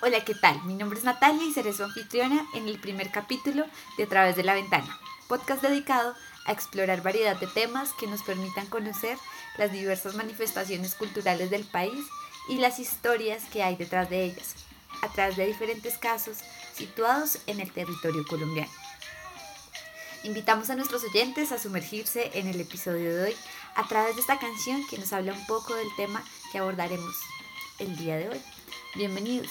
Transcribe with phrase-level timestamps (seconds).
[0.00, 0.62] Hola, ¿qué tal?
[0.62, 4.36] Mi nombre es Natalia y seré su anfitriona en el primer capítulo de A través
[4.36, 4.96] de la ventana,
[5.26, 6.14] podcast dedicado
[6.44, 9.18] a explorar variedad de temas que nos permitan conocer
[9.56, 12.06] las diversas manifestaciones culturales del país
[12.48, 14.54] y las historias que hay detrás de ellas,
[15.02, 16.36] a través de diferentes casos
[16.74, 18.70] situados en el territorio colombiano.
[20.22, 23.36] Invitamos a nuestros oyentes a sumergirse en el episodio de hoy
[23.74, 26.22] a través de esta canción que nos habla un poco del tema
[26.52, 27.16] que abordaremos
[27.80, 28.40] el día de hoy.
[28.94, 29.50] Bienvenidos.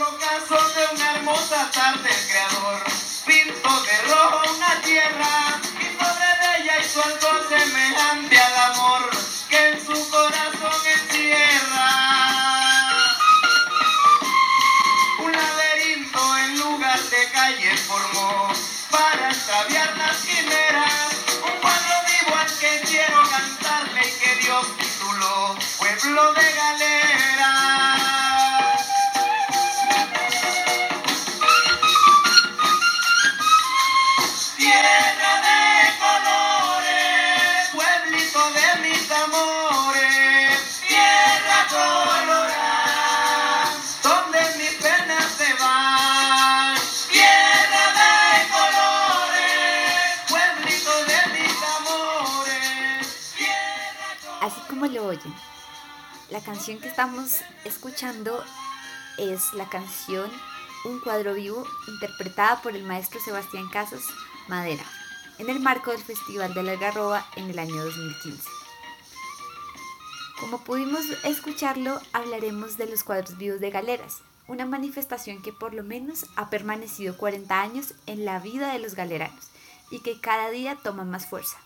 [0.00, 2.82] Ocaso de una hermosa tarde el creador
[3.26, 6.26] pintó de rojo una tierra y sobre
[6.56, 9.10] ella hizo algo semejante al amor
[9.50, 11.90] que en su corazón encierra.
[15.18, 18.52] Un laberinto en lugar de calle formó
[18.90, 21.12] para extraviar las quimeras.
[21.44, 26.99] Un cuadro vivo al que quiero cantarle y que Dios tituló Pueblo de Galera.
[56.30, 58.44] La canción que estamos escuchando
[59.18, 60.30] es la canción
[60.84, 64.04] Un cuadro vivo interpretada por el maestro Sebastián Casas
[64.46, 64.84] Madera
[65.38, 68.48] en el marco del Festival de la Algarroba en el año 2015.
[70.38, 75.82] Como pudimos escucharlo, hablaremos de los cuadros vivos de galeras, una manifestación que por lo
[75.82, 79.48] menos ha permanecido 40 años en la vida de los galeranos
[79.90, 81.56] y que cada día toma más fuerza.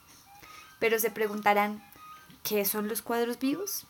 [0.79, 1.83] Pero se preguntarán,
[2.45, 3.87] ¿qué son los cuadros vivos?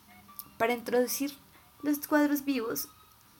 [0.56, 1.36] Para introducir
[1.82, 2.88] los cuadros vivos,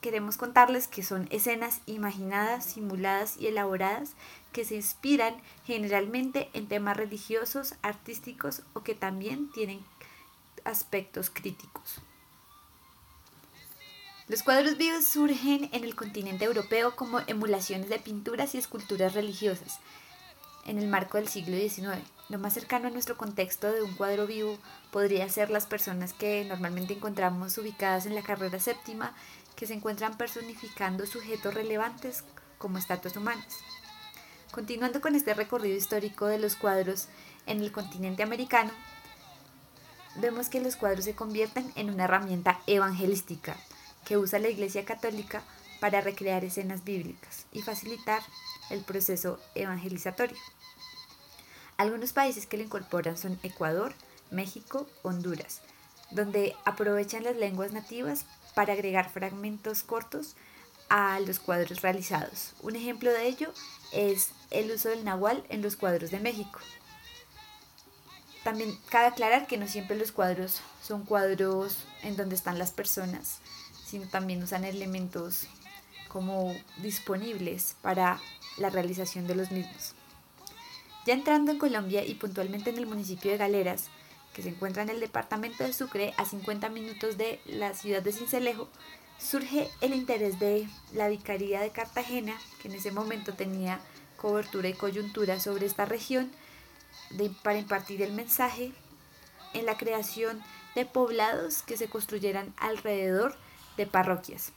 [0.01, 4.15] queremos contarles que son escenas imaginadas, simuladas y elaboradas
[4.53, 5.35] que se inspiran
[5.65, 9.83] generalmente en temas religiosos, artísticos o que también tienen
[10.65, 12.01] aspectos críticos.
[14.27, 19.79] Los cuadros vivos surgen en el continente europeo como emulaciones de pinturas y esculturas religiosas
[20.67, 22.03] en el marco del siglo XIX.
[22.31, 24.59] Lo más cercano a nuestro contexto de un cuadro vivo
[24.91, 29.15] podría ser las personas que normalmente encontramos ubicadas en la carrera séptima,
[29.57, 32.25] que se encuentran personificando sujetos relevantes
[32.59, 33.59] como estatuas humanas.
[34.51, 37.09] Continuando con este recorrido histórico de los cuadros
[37.47, 38.71] en el continente americano,
[40.17, 43.57] vemos que los cuadros se convierten en una herramienta evangelística
[44.07, 45.43] que usa la Iglesia Católica
[45.79, 48.23] para recrear escenas bíblicas y facilitar
[48.71, 50.39] el proceso evangelizatorio.
[51.77, 53.95] Algunos países que lo incorporan son Ecuador,
[54.31, 55.61] México, Honduras,
[56.11, 60.37] donde aprovechan las lenguas nativas para agregar fragmentos cortos
[60.89, 62.55] a los cuadros realizados.
[62.63, 63.53] Un ejemplo de ello
[63.93, 66.61] es el uso del nahual en los cuadros de México.
[68.45, 73.39] También cabe aclarar que no siempre los cuadros son cuadros en donde están las personas,
[73.85, 75.47] sino también usan elementos
[76.09, 78.21] como disponibles para
[78.59, 79.95] la realización de los mismos.
[81.05, 83.89] Ya entrando en Colombia y puntualmente en el municipio de Galeras,
[84.33, 88.13] que se encuentra en el departamento de Sucre a 50 minutos de la ciudad de
[88.13, 88.69] Cincelejo,
[89.19, 93.81] surge el interés de la Vicaría de Cartagena, que en ese momento tenía
[94.17, 96.31] cobertura y coyuntura sobre esta región,
[97.43, 98.73] para impartir el mensaje
[99.53, 100.43] en la creación
[100.75, 103.37] de poblados que se construyeran alrededor
[103.77, 104.53] de parroquias.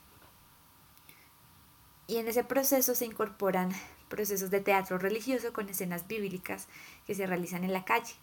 [2.08, 3.74] Y en ese proceso se incorporan
[4.10, 6.68] procesos de teatro religioso con escenas bíblicas
[7.06, 8.14] que se realizan en la calle.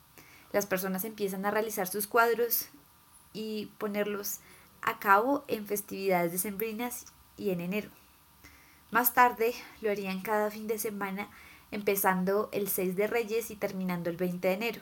[0.53, 2.69] Las personas empiezan a realizar sus cuadros
[3.33, 4.41] y ponerlos
[4.83, 7.07] a cabo en festividades decembrinas
[7.37, 7.91] y en enero.
[8.91, 11.29] Más tarde lo harían cada fin de semana,
[11.73, 14.81] empezando el 6 de Reyes y terminando el 20 de enero,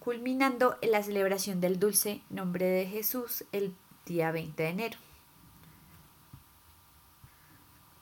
[0.00, 3.74] culminando en la celebración del dulce nombre de Jesús el
[4.04, 4.98] día 20 de enero.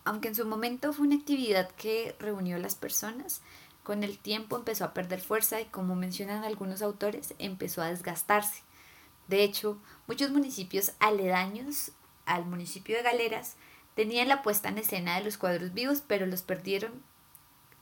[0.06, 3.43] Aunque en su momento fue una actividad que reunió a las personas,
[3.82, 8.62] con el tiempo empezó a perder fuerza y como mencionan algunos autores, empezó a desgastarse.
[9.26, 11.91] De hecho, muchos municipios aledaños
[12.25, 13.56] al municipio de Galeras
[13.97, 17.03] tenían la puesta en escena de los cuadros vivos, pero los perdieron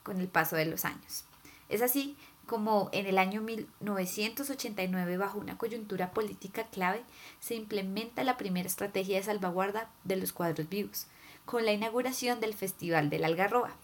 [0.03, 1.26] con el paso de los años.
[1.69, 2.17] Es así
[2.47, 7.05] como en el año 1989, bajo una coyuntura política clave,
[7.41, 11.06] se implementa la primera estrategia de salvaguarda de los cuadros vivos,
[11.44, 13.75] con la inauguración del Festival del Algarroba.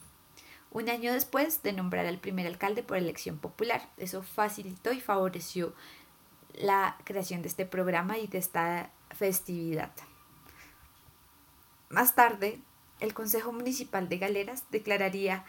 [0.71, 3.89] Un año después de nombrar al primer alcalde por elección popular.
[3.97, 5.75] Eso facilitó y favoreció
[6.55, 9.91] la creación de este programa y de esta festividad.
[11.89, 12.61] Más tarde,
[13.01, 15.45] el Consejo Municipal de Galeras declararía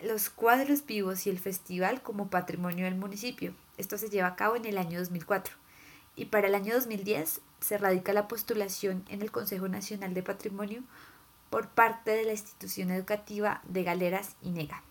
[0.00, 3.54] los cuadros vivos y el festival como patrimonio del municipio.
[3.78, 5.54] Esto se lleva a cabo en el año 2004.
[6.18, 10.82] Y para el año 2010 se radica la postulación en el Consejo Nacional de Patrimonio
[11.48, 14.82] por parte de la institución educativa de Galeras y Nega.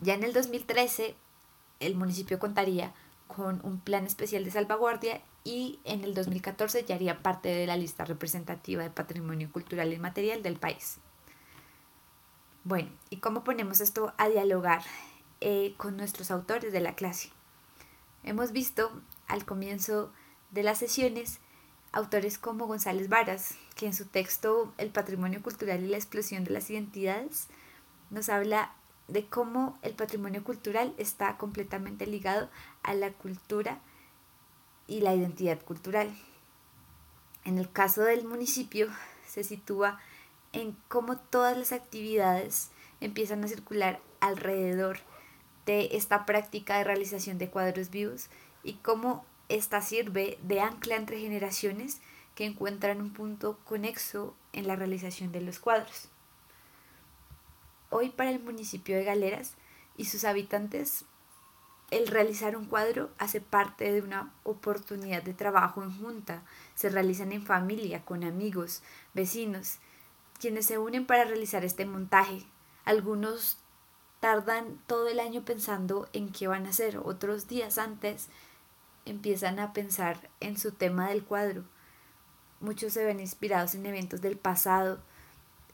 [0.00, 1.14] Ya en el 2013
[1.80, 2.94] el municipio contaría
[3.26, 7.76] con un plan especial de salvaguardia y en el 2014 ya haría parte de la
[7.76, 10.96] lista representativa de patrimonio cultural y material del país.
[12.64, 14.82] Bueno, ¿y cómo ponemos esto a dialogar
[15.42, 17.28] eh, con nuestros autores de la clase?
[18.22, 18.90] Hemos visto
[19.28, 20.12] al comienzo
[20.50, 21.40] de las sesiones
[21.92, 26.50] autores como González Varas, que en su texto El patrimonio cultural y la explosión de
[26.50, 27.48] las identidades
[28.10, 28.74] nos habla
[29.08, 32.48] de cómo el patrimonio cultural está completamente ligado
[32.82, 33.80] a la cultura
[34.86, 36.14] y la identidad cultural.
[37.44, 38.88] En el caso del municipio
[39.26, 40.00] se sitúa
[40.52, 42.70] en cómo todas las actividades
[43.00, 44.98] empiezan a circular alrededor
[45.66, 48.28] de esta práctica de realización de cuadros vivos
[48.64, 52.00] y cómo esta sirve de ancla entre generaciones
[52.34, 56.08] que encuentran un punto conexo en la realización de los cuadros.
[57.90, 59.54] Hoy para el municipio de Galeras
[59.96, 61.04] y sus habitantes,
[61.90, 66.42] el realizar un cuadro hace parte de una oportunidad de trabajo en junta.
[66.74, 68.82] Se realizan en familia, con amigos,
[69.12, 69.78] vecinos,
[70.40, 72.44] quienes se unen para realizar este montaje.
[72.84, 73.58] Algunos
[74.18, 78.28] tardan todo el año pensando en qué van a hacer, otros días antes
[79.06, 81.64] empiezan a pensar en su tema del cuadro.
[82.60, 85.00] Muchos se ven inspirados en eventos del pasado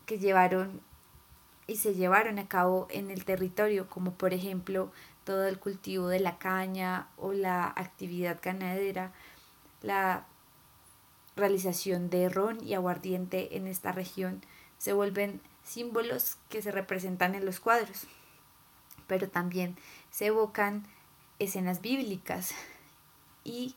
[0.06, 0.80] que llevaron
[1.66, 4.90] y se llevaron a cabo en el territorio, como por ejemplo
[5.22, 9.12] todo el cultivo de la caña o la actividad ganadera,
[9.82, 10.26] la
[11.36, 14.42] realización de ron y aguardiente en esta región,
[14.78, 18.08] se vuelven símbolos que se representan en los cuadros,
[19.06, 19.76] pero también
[20.10, 20.86] se evocan
[21.38, 22.52] escenas bíblicas,
[23.44, 23.74] y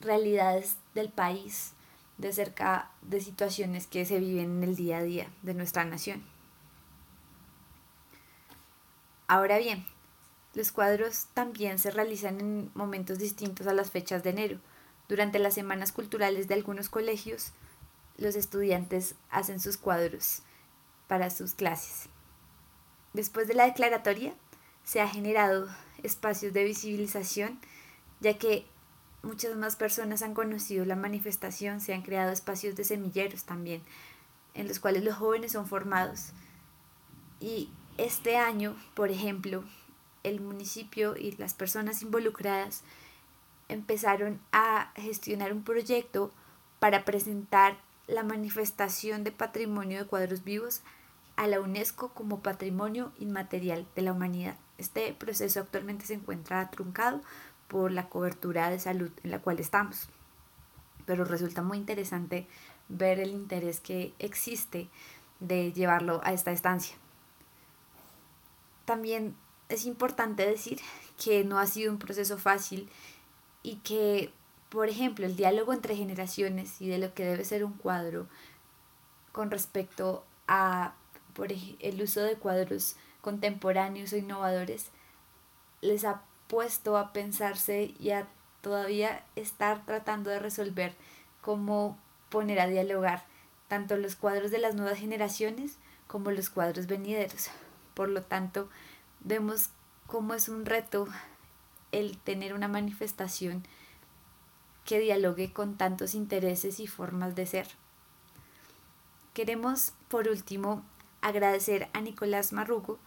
[0.00, 1.72] realidades del país
[2.18, 6.22] de cerca de situaciones que se viven en el día a día de nuestra nación.
[9.28, 9.86] Ahora bien,
[10.54, 14.58] los cuadros también se realizan en momentos distintos a las fechas de enero.
[15.08, 17.52] Durante las semanas culturales de algunos colegios,
[18.16, 20.42] los estudiantes hacen sus cuadros
[21.06, 22.08] para sus clases.
[23.12, 24.34] Después de la declaratoria,
[24.82, 25.68] se ha generado
[26.02, 27.60] espacios de visibilización
[28.20, 28.66] ya que
[29.22, 33.82] muchas más personas han conocido la manifestación, se han creado espacios de semilleros también,
[34.54, 36.30] en los cuales los jóvenes son formados.
[37.40, 39.64] Y este año, por ejemplo,
[40.22, 42.82] el municipio y las personas involucradas
[43.68, 46.32] empezaron a gestionar un proyecto
[46.78, 47.76] para presentar
[48.06, 50.82] la manifestación de patrimonio de cuadros vivos
[51.36, 54.56] a la UNESCO como patrimonio inmaterial de la humanidad.
[54.78, 57.20] Este proceso actualmente se encuentra truncado
[57.68, 60.08] por la cobertura de salud en la cual estamos.
[61.06, 62.46] Pero resulta muy interesante
[62.88, 64.88] ver el interés que existe
[65.40, 66.96] de llevarlo a esta estancia.
[68.84, 69.36] También
[69.68, 70.80] es importante decir
[71.22, 72.88] que no ha sido un proceso fácil
[73.62, 74.32] y que,
[74.70, 78.26] por ejemplo, el diálogo entre generaciones y de lo que debe ser un cuadro
[79.32, 80.94] con respecto a
[81.34, 84.86] por el uso de cuadros contemporáneos o innovadores
[85.82, 88.26] les ha puesto a pensarse y a
[88.60, 90.94] todavía estar tratando de resolver
[91.40, 91.96] cómo
[92.30, 93.24] poner a dialogar
[93.68, 95.76] tanto los cuadros de las nuevas generaciones
[96.06, 97.50] como los cuadros venideros.
[97.94, 98.68] Por lo tanto,
[99.20, 99.70] vemos
[100.06, 101.06] cómo es un reto
[101.92, 103.62] el tener una manifestación
[104.84, 107.68] que dialogue con tantos intereses y formas de ser.
[109.34, 110.82] Queremos, por último,
[111.20, 112.98] agradecer a Nicolás Marrugo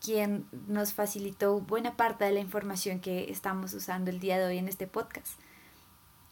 [0.00, 4.58] quien nos facilitó buena parte de la información que estamos usando el día de hoy
[4.58, 5.38] en este podcast.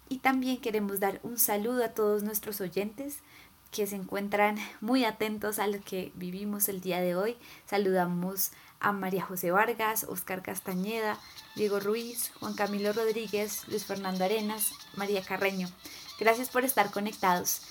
[0.08, 3.20] Y también queremos dar un saludo a todos nuestros oyentes
[3.70, 7.36] que se encuentran muy atentos a lo que vivimos el día de hoy.
[7.66, 11.18] Saludamos a María José Vargas, Oscar Castañeda,
[11.56, 15.68] Diego Ruiz, Juan Camilo Rodríguez, Luis Fernando Arenas, María Carreño.
[16.20, 17.62] Gracias por estar conectados.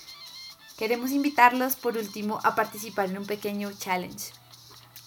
[0.76, 4.32] Queremos invitarlos por último a participar en un pequeño challenge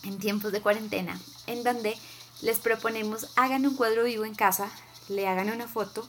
[0.08, 1.96] en tiempos de cuarentena, en donde
[2.42, 4.70] les proponemos hagan un cuadro vivo en casa,
[5.10, 6.08] le hagan una foto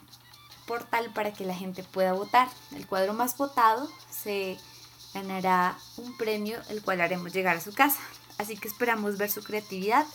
[0.67, 2.47] portal para que la gente pueda votar.
[2.75, 4.59] El cuadro más votado se
[5.13, 7.99] ganará un premio el cual haremos llegar a su casa.
[8.37, 10.05] Así que esperamos ver su creatividad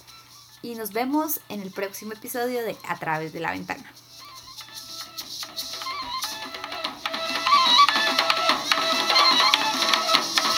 [0.62, 3.92] y nos vemos en el próximo episodio de A través de la ventana.